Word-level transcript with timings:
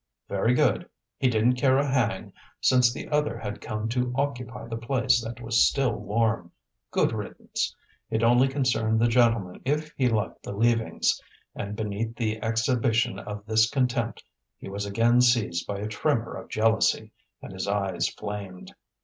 Very 0.27 0.55
good! 0.55 0.89
he 1.19 1.29
didn't 1.29 1.57
care 1.57 1.77
a 1.77 1.85
hang, 1.85 2.33
since 2.59 2.91
the 2.91 3.07
other 3.09 3.37
had 3.37 3.61
come 3.61 3.87
to 3.89 4.11
occupy 4.15 4.67
the 4.67 4.75
place 4.75 5.23
that 5.23 5.39
was 5.39 5.63
still 5.69 5.93
warm; 5.93 6.51
good 6.89 7.11
riddance! 7.11 7.75
It 8.09 8.23
only 8.23 8.47
concerned 8.47 8.99
the 8.99 9.07
gentleman 9.07 9.61
if 9.63 9.93
he 9.95 10.09
liked 10.09 10.41
the 10.41 10.53
leavings; 10.53 11.21
and 11.53 11.75
beneath 11.75 12.15
the 12.15 12.41
exhibition 12.41 13.19
of 13.19 13.45
this 13.45 13.69
contempt 13.69 14.23
he 14.57 14.69
was 14.69 14.87
again 14.87 15.21
seized 15.21 15.67
by 15.67 15.77
a 15.77 15.87
tremor 15.87 16.33
of 16.33 16.49
jealousy, 16.49 17.11
and 17.39 17.53
his 17.53 17.67
eyes 17.67 18.09
flamed. 18.09 18.73